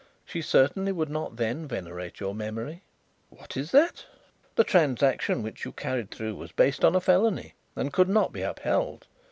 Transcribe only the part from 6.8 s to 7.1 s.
on a